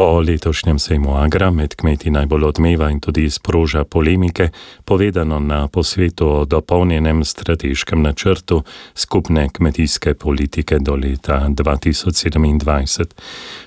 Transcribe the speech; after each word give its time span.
Po 0.00 0.20
letošnjem 0.20 0.78
sejmu 0.78 1.16
Agra 1.16 1.50
med 1.50 1.74
kmeti 1.76 2.10
najbolj 2.10 2.44
odmeva 2.44 2.86
in 2.90 3.00
tudi 3.04 3.30
sproža 3.30 3.84
polemike, 3.84 4.48
povedano 4.84 5.38
na 5.38 5.68
posvetu 5.68 6.28
o 6.28 6.44
dopolnjenem 6.44 7.24
strateškem 7.24 8.02
načrtu 8.02 8.62
skupne 8.94 9.48
kmetijske 9.52 10.14
politike 10.14 10.78
do 10.78 10.96
leta 10.96 11.44
2027. 11.48 13.04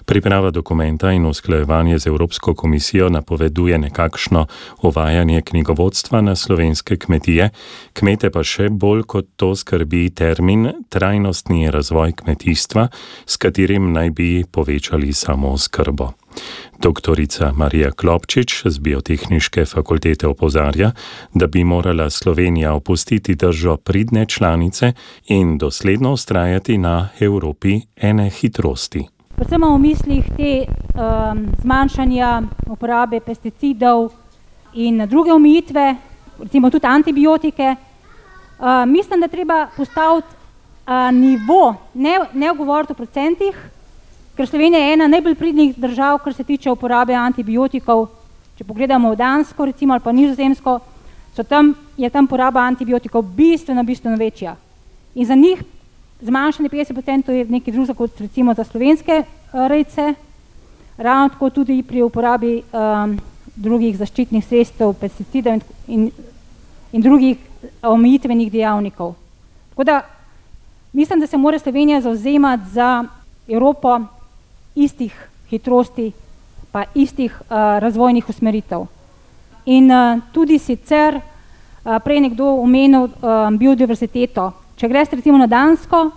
Priprava 0.06 0.52
dokumenta 0.52 1.12
in 1.12 1.26
usklajevanje 1.26 2.00
z 2.00 2.08
Evropsko 2.08 2.56
komisijo 2.56 3.10
napoveduje 3.10 3.78
nekakšno 3.78 4.46
uvajanje 4.82 5.42
knjigovodstva 5.42 6.22
na 6.22 6.36
slovenske 6.36 6.98
kmetije, 6.98 7.50
kmete 7.94 8.30
pa 8.30 8.44
še 8.44 8.70
bolj 8.70 9.04
kot 9.04 9.30
to 9.36 9.54
skrbi 9.56 10.10
termin 10.10 10.72
trajnostni 10.90 11.72
razvoj 11.72 12.12
kmetijstva, 12.12 12.88
s 13.26 13.38
katerim 13.38 13.94
naj 13.94 14.10
bi 14.10 14.44
povečali 14.52 15.14
samo 15.14 15.58
skrbo. 15.58 16.23
Doktorica 16.80 17.52
Marija 17.56 17.92
Klopčič 17.92 18.66
z 18.66 18.80
Biotehniške 18.80 19.66
fakultete 19.66 20.28
opozarja, 20.28 20.92
da 21.34 21.48
bi 21.48 21.64
morala 21.64 22.10
Slovenija 22.10 22.74
opustiti 22.74 23.36
držo 23.36 23.78
pridne 23.78 24.26
članice 24.26 24.94
in 25.28 25.58
dosledno 25.58 26.12
ustrajati 26.12 26.78
na 26.78 27.10
Evropi 27.20 27.82
ene 27.96 28.30
hitrosti. 28.30 29.08
Predvsem 29.36 29.62
v 29.64 29.80
mislih 29.80 30.26
te 30.38 30.66
um, 30.66 31.48
zmanjšanja 31.62 32.42
uporabe 32.70 33.20
pesticidov 33.20 34.12
in 34.74 35.08
druge 35.10 35.34
omejitve, 35.34 35.96
recimo 36.40 36.70
tudi 36.70 36.88
antibiotike. 36.88 37.76
Uh, 38.60 38.86
mislim, 38.86 39.22
da 39.22 39.28
treba 39.28 39.68
postaviti 39.78 40.28
uh, 40.28 41.12
nivo, 41.12 41.76
ne, 41.94 42.20
ne 42.34 42.54
govoriti 42.58 42.94
o 42.94 42.96
procentih, 42.96 43.56
ker 44.36 44.48
Slovenija 44.48 44.80
je 44.80 44.94
ena 44.94 45.08
najbolj 45.08 45.36
pridnih 45.36 45.78
držav, 45.78 46.18
kar 46.24 46.34
se 46.34 46.44
tiče 46.44 46.72
uporabe 46.72 47.14
antibiotikov. 47.14 48.08
Če 48.58 48.64
pogledamo 48.64 49.12
v 49.12 49.18
Dansko, 49.18 49.66
recimo 49.66 49.94
ali 49.94 50.02
pa 50.04 50.12
Nizozemsko, 50.12 50.80
tam, 51.50 51.74
je 51.98 52.10
tam 52.10 52.28
poraba 52.28 52.62
antibiotikov 52.62 53.24
bistveno, 53.24 53.84
bistveno 53.84 54.18
večja. 54.18 54.56
In 55.16 55.26
za 55.26 55.36
njih 55.36 55.64
zmanjšanje 56.22 56.70
50% 56.70 57.32
je 57.32 57.46
nekaj 57.46 57.74
drugega 57.74 57.94
kot 57.94 58.22
recimo 58.22 58.54
za 58.54 58.64
slovenske 58.64 59.24
uh, 59.24 59.68
rejce, 59.68 60.14
ravno 60.98 61.30
tako 61.30 61.50
tudi 61.50 61.84
pri 61.84 62.02
uporabi 62.02 62.62
um, 62.62 63.18
drugih 63.56 63.98
zaščitnih 63.98 64.46
sredstev, 64.46 64.94
pesticidov 64.94 65.54
in, 65.54 65.62
in, 65.88 66.12
in 66.92 67.02
drugih 67.02 67.38
omejitvenih 67.82 68.52
dejavnikov. 68.52 69.14
Tako 69.70 69.84
da 69.84 70.02
mislim, 70.94 71.20
da 71.20 71.28
se 71.28 71.38
mora 71.38 71.60
Slovenija 71.60 72.02
zauzemati 72.02 72.70
za 72.70 73.04
Evropo 73.48 74.00
istih 74.76 75.14
hitrosti, 75.50 76.12
pa 76.72 76.86
istih 76.96 77.32
uh, 77.42 77.80
razvojnih 77.80 78.30
usmeritev. 78.30 78.88
In 79.66 79.92
uh, 79.92 80.20
tudi 80.34 80.60
sicer, 80.60 81.20
uh, 81.20 82.00
prej 82.04 82.20
nekdo 82.20 82.48
omenil 82.64 83.08
uh, 83.08 83.48
biodiverziteto. 83.54 84.52
Če 84.76 84.90
greš 84.90 85.14
recimo 85.14 85.38
na 85.38 85.48
Dansko, 85.48 86.10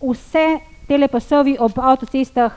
vse 0.00 0.46
telepasovi 0.88 1.56
ob 1.60 1.78
avtocestah 1.78 2.56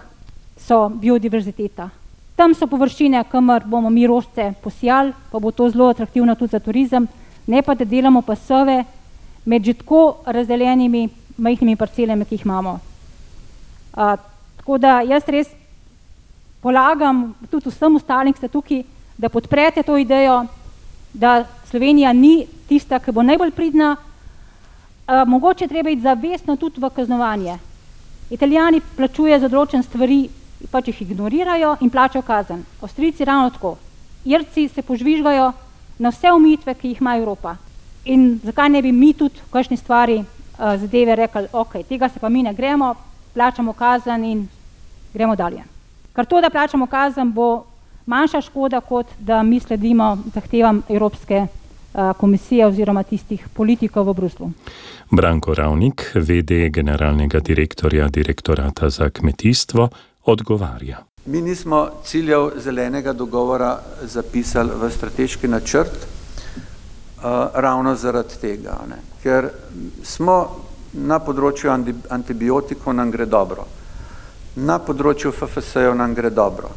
so 0.58 0.88
biodiverziteta. 0.90 1.90
Tam 2.36 2.56
so 2.56 2.68
površine, 2.68 3.24
kamor 3.32 3.64
bomo 3.68 3.90
mi 3.90 4.08
rožce 4.08 4.54
posijali, 4.64 5.14
pa 5.32 5.40
bo 5.40 5.52
to 5.52 5.70
zelo 5.70 5.90
atraktivno 5.90 6.36
tudi 6.36 6.52
za 6.52 6.60
turizem, 6.60 7.08
ne 7.48 7.62
pa 7.62 7.76
da 7.76 7.86
delamo 7.86 8.22
pasove 8.22 8.84
med 9.46 9.64
že 9.64 9.74
tako 9.74 10.18
razdeljenimi 10.26 11.10
majhnimi 11.38 11.76
parcelami, 11.76 12.26
ki 12.26 12.36
jih 12.36 12.46
imamo. 12.46 12.80
Uh, 13.96 14.16
Tako 14.66 14.78
da 14.82 15.02
jaz 15.06 15.28
res 15.30 15.50
polagam 16.62 17.36
tudi 17.52 17.70
vsem 17.70 18.00
ostalim, 18.00 18.34
ki 18.34 18.40
ste 18.42 18.48
tukaj, 18.50 18.80
da 19.22 19.30
podprete 19.30 19.84
to 19.86 19.94
idejo, 20.02 20.40
da 21.14 21.46
Slovenija 21.70 22.14
ni 22.18 22.48
tista, 22.66 22.98
ki 22.98 23.14
bo 23.14 23.22
najbolj 23.22 23.52
pridna. 23.54 23.92
Uh, 25.06 25.22
mogoče 25.30 25.68
treba 25.70 25.94
iti 25.94 26.02
zavestno 26.02 26.56
tudi 26.58 26.82
v 26.82 26.90
kaznovanje. 26.90 27.60
Italijani 28.34 28.82
plačujejo 28.98 29.38
za 29.44 29.52
določene 29.54 29.86
stvari, 29.86 30.18
pač 30.74 30.90
jih 30.90 31.04
ignorirajo 31.06 31.76
in 31.86 31.94
plačajo 31.94 32.26
kazen. 32.26 32.66
Avstrijci 32.82 33.30
ravno 33.30 33.54
tako. 33.54 33.76
Irci 34.26 34.66
se 34.66 34.82
požvižgajo 34.82 35.52
na 36.02 36.10
vse 36.10 36.34
omejitve, 36.34 36.74
ki 36.74 36.96
jih 36.96 37.06
ima 37.06 37.20
Evropa. 37.22 37.54
In 38.10 38.40
zakaj 38.42 38.74
ne 38.74 38.82
bi 38.82 38.92
mi 38.92 39.14
tudi 39.14 39.46
v 39.46 39.54
kakšni 39.54 39.78
stvari 39.78 40.24
uh, 40.24 40.74
zadeve 40.82 41.22
rekli, 41.22 41.54
ok, 41.54 41.84
tega 41.86 42.10
se 42.10 42.18
pa 42.18 42.34
mi 42.34 42.42
ne 42.42 42.58
gremo, 42.58 42.96
plačamo 43.38 43.78
kazen 43.78 44.26
in 44.26 44.48
gremo 45.16 45.36
dalje. 45.36 45.64
Ker 46.16 46.28
to, 46.28 46.42
da 46.44 46.52
plačamo 46.52 46.88
kazen, 46.92 47.32
bo 47.32 47.64
manjša 48.06 48.42
škoda, 48.46 48.82
kot 48.82 49.08
da 49.20 49.44
mi 49.44 49.60
sledimo 49.60 50.18
zahtevam 50.34 50.82
Evropske 50.90 51.48
komisije 52.18 52.68
oziroma 52.68 53.04
tistih 53.04 53.48
politikov 53.54 54.10
v 54.10 54.14
Bruslu. 54.14 54.50
Branko 55.12 55.54
Ravnik, 55.56 56.12
VD 56.16 56.68
generalnega 56.70 57.40
direktorja 57.40 58.08
direktorata 58.08 58.90
za 58.90 59.10
kmetijstvo, 59.10 59.90
odgovarja. 60.26 61.04
Mi 61.26 61.42
nismo 61.42 61.88
ciljev 62.04 62.52
zelenega 62.58 63.14
dogovora 63.14 63.80
zapisali 64.02 64.70
v 64.82 64.90
strateški 64.92 65.48
načrt 65.48 65.96
uh, 65.96 67.24
ravno 67.54 67.96
zaradi 67.96 68.38
tega, 68.42 68.78
ne? 68.90 69.00
ker 69.24 69.50
smo 70.04 70.36
na 70.94 71.18
področju 71.20 71.72
antibiotikov 72.10 72.94
nam 72.94 73.12
gre 73.12 73.26
dobro. 73.26 73.66
Na 74.56 74.78
področju 74.80 75.34
FFS-jev 75.36 75.96
nam 76.00 76.14
gre 76.16 76.30
dobro. 76.32 76.70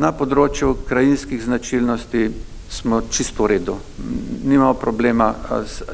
Na 0.00 0.08
področju 0.16 0.72
krajinskih 0.88 1.42
značilnosti 1.44 2.30
smo 2.70 3.02
čisto 3.12 3.44
v 3.44 3.50
redu. 3.52 3.74
Nimamo 4.44 4.72
problema, 4.80 5.34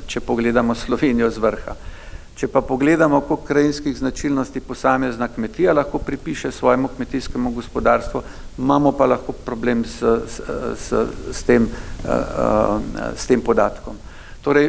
če 0.07 0.23
pogledamo 0.23 0.77
Slovenijo 0.85 1.31
z 1.35 1.43
vrha. 1.43 1.75
Če 2.37 2.51
pa 2.53 2.61
pogledamo, 2.61 3.23
koliko 3.25 3.49
krajinskih 3.49 3.97
značilnosti 3.97 4.61
posamezna 4.61 5.27
kmetija 5.33 5.73
lahko 5.73 5.99
pripiše 5.99 6.53
svojemu 6.53 6.93
kmetijskemu 6.95 7.51
gospodarstvu, 7.51 8.23
imamo 8.61 8.93
pa 8.93 9.07
lahko 9.09 9.33
problem 9.33 9.85
s, 9.89 10.03
s, 10.05 10.43
s, 10.77 10.93
s, 11.33 11.43
tem, 11.49 11.67
s 13.17 13.27
tem 13.27 13.41
podatkom. 13.41 13.97
Torej, 14.45 14.69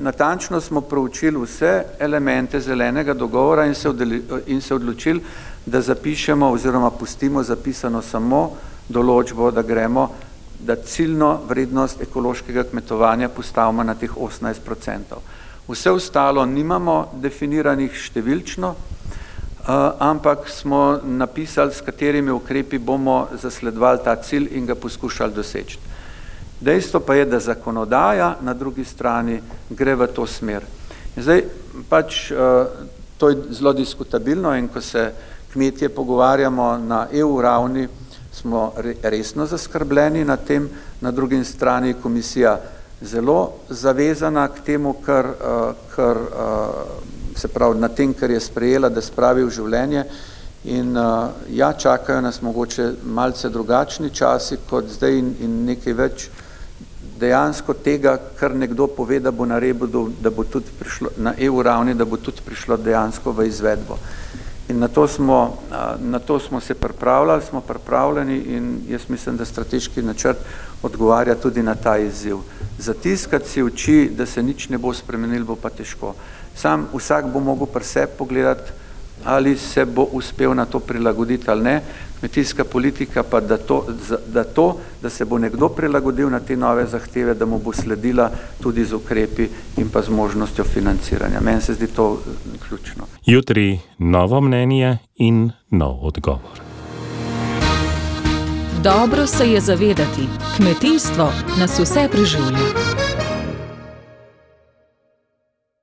natančno 0.00 0.60
smo 0.60 0.80
proučili 0.80 1.40
vse 1.42 1.84
elemente 1.98 2.60
zelenega 2.60 3.14
dogovora 3.14 3.66
in 3.66 3.74
se, 3.74 3.88
odeli, 3.88 4.22
in 4.46 4.60
se 4.60 4.74
odločili, 4.74 5.22
da 5.66 5.80
zapišemo 5.80 6.50
oziroma 6.50 6.90
pustimo 6.90 7.42
zapisano 7.42 8.02
samo 8.02 8.56
določbo, 8.88 9.50
da 9.50 9.62
gremo, 9.62 10.10
da 10.60 10.76
ciljno 10.76 11.40
vrednost 11.48 12.00
ekološkega 12.00 12.64
kmetovanja 12.70 13.28
postavimo 13.28 13.82
na 13.82 13.94
teh 13.94 14.10
18%. 14.10 15.18
Vse 15.68 15.90
ostalo 15.90 16.44
nimamo 16.46 17.08
definiranih 17.22 17.90
številčno, 17.90 18.74
ampak 19.98 20.48
smo 20.48 21.00
napisali, 21.02 21.74
s 21.74 21.82
katerimi 21.82 22.30
ukrepi 22.30 22.78
bomo 22.78 23.26
zasledovali 23.34 23.98
ta 24.04 24.14
cilj 24.16 24.48
in 24.54 24.66
ga 24.66 24.74
poskušali 24.74 25.34
doseči. 25.34 25.78
Dejstvo 26.60 27.00
pa 27.00 27.14
je, 27.14 27.24
da 27.24 27.40
zakonodaja 27.40 28.36
na 28.40 28.54
drugi 28.54 28.84
strani 28.84 29.40
gre 29.70 29.94
v 29.94 30.06
to 30.06 30.26
smer. 30.26 30.64
In 31.16 31.22
zdaj 31.22 31.42
pač 31.88 32.32
to 33.16 33.28
je 33.28 33.36
zelo 33.50 33.72
diskutabilno 33.72 34.54
in 34.56 34.68
ko 34.68 34.80
se 34.80 35.12
kmetje 35.52 35.88
pogovarjamo 35.88 36.78
na 36.78 37.06
EU 37.12 37.40
ravni, 37.40 37.88
smo 38.32 38.72
resno 39.02 39.46
zaskrbljeni 39.46 40.24
na 40.24 40.36
tem, 40.36 40.68
na 41.00 41.10
drugi 41.10 41.44
strani 41.44 41.94
komisija 41.94 42.60
zelo 43.00 43.52
zavezana 43.68 44.48
k 44.48 44.60
temu, 44.64 44.92
kar, 44.92 45.26
kar 45.96 46.16
se 47.36 47.48
pravi 47.48 47.80
na 47.80 47.88
tem, 47.88 48.14
kar 48.14 48.30
je 48.30 48.40
sprejela, 48.40 48.88
da 48.88 49.00
spravi 49.00 49.44
v 49.44 49.50
življenje 49.50 50.04
in 50.64 50.96
ja, 51.52 51.72
čakajo 51.72 52.20
nas 52.20 52.42
mogoče 52.42 52.90
malce 53.04 53.48
drugačni 53.48 54.10
časi 54.10 54.58
kot 54.70 54.88
zdaj 54.90 55.18
in, 55.18 55.34
in 55.40 55.64
nekaj 55.64 55.94
več 55.94 56.28
dejansko 57.20 57.74
tega, 57.74 58.18
kar 58.38 58.54
nekdo 58.54 58.86
pove, 58.86 59.20
da 59.20 59.30
bo 59.30 59.46
na 59.46 59.58
rebu, 59.58 59.86
da 60.20 60.30
bo 60.30 60.44
tudi 60.44 60.72
prišlo 60.78 61.10
na 61.16 61.34
EU 61.38 61.62
ravni, 61.62 61.94
da 61.94 62.04
bo 62.04 62.16
tudi 62.16 62.44
prišlo 62.44 62.76
dejansko 62.76 63.32
v 63.32 63.46
izvedbo. 63.46 63.98
In 64.68 64.78
na 64.78 64.88
to 64.88 65.08
smo, 65.08 65.58
na 66.00 66.18
to 66.18 66.40
smo 66.40 66.60
se 66.60 66.74
pripravljali, 66.74 67.42
smo 67.42 67.60
pripravljeni 67.60 68.36
in 68.36 68.80
jaz 68.88 69.08
mislim, 69.08 69.36
da 69.36 69.44
strateški 69.44 70.02
načrt 70.02 70.38
odgovarja 70.82 71.34
tudi 71.34 71.62
na 71.62 71.74
ta 71.74 71.98
izziv. 71.98 72.36
Zatiskati 72.78 73.48
si 73.48 73.62
oči, 73.62 74.10
da 74.16 74.26
se 74.26 74.42
nič 74.42 74.68
ne 74.68 74.78
bo 74.78 74.92
spremenil, 74.94 75.44
bo 75.44 75.56
pa 75.56 75.70
težko. 75.70 76.14
Sam 76.54 76.88
vsak 76.94 77.30
bo 77.32 77.40
mogel 77.40 77.66
pri 77.66 77.84
sebi 77.84 78.12
pogledati, 78.18 78.72
ali 79.24 79.56
se 79.56 79.84
bo 79.84 80.08
uspel 80.12 80.54
na 80.54 80.64
to 80.64 80.80
prilagoditi 80.80 81.50
ali 81.50 81.62
ne. 81.62 81.82
Kmetijska 82.18 82.64
politika 82.64 83.22
pa 83.22 83.40
da 83.40 83.56
to, 83.56 83.86
da 84.26 84.44
to, 84.44 84.76
da 85.02 85.10
se 85.10 85.24
bo 85.24 85.38
nekdo 85.38 85.68
prilagodil 85.68 86.30
na 86.30 86.40
te 86.40 86.56
nove 86.56 86.86
zahteve, 86.86 87.34
da 87.34 87.46
mu 87.46 87.58
bo 87.58 87.72
sledila 87.72 88.30
tudi 88.62 88.84
z 88.84 88.92
ukrepi 88.92 89.48
in 89.76 89.88
pa 89.88 90.02
z 90.02 90.10
možnostjo 90.10 90.64
financiranja. 90.64 91.40
Meni 91.40 91.60
se 91.60 91.74
zdi 91.74 91.86
to 91.86 92.22
ključno. 92.68 93.04
Jutri 93.26 93.80
novo 93.98 94.40
mnenje 94.40 94.98
in 95.16 95.50
nov 95.70 96.06
odgovor. 96.06 96.60
Dobro 98.82 99.26
se 99.26 99.50
je 99.50 99.60
zavedati, 99.60 100.28
kmetijstvo 100.56 101.32
nas 101.58 101.78
vse 101.78 102.08
preživlja. 102.12 102.95